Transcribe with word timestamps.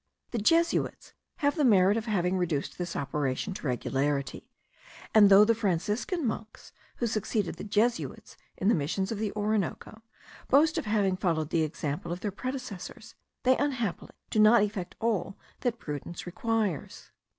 The 0.31 0.39
Jesuits 0.39 1.13
have 1.35 1.55
the 1.55 1.63
merit 1.63 1.95
of 1.95 2.07
having 2.07 2.35
reduced 2.35 2.79
this 2.79 2.95
operation 2.95 3.53
to 3.53 3.67
regularity; 3.67 4.49
and 5.13 5.29
though 5.29 5.45
the 5.45 5.53
Franciscan 5.53 6.25
monks, 6.25 6.73
who 6.95 7.05
succeeded 7.05 7.57
the 7.57 7.63
Jesuits 7.63 8.35
in 8.57 8.67
the 8.67 8.73
Missions 8.73 9.11
of 9.11 9.19
the 9.19 9.31
Orinoco, 9.33 10.01
boast 10.49 10.79
of 10.79 10.85
having 10.85 11.17
followed 11.17 11.51
the 11.51 11.61
example 11.61 12.11
of 12.11 12.21
their 12.21 12.31
predecessors, 12.31 13.13
they 13.43 13.55
unhappily 13.57 14.15
do 14.31 14.39
not 14.39 14.63
effect 14.63 14.95
all 14.99 15.37
that 15.59 15.77
prudence 15.77 16.25
requires. 16.25 17.11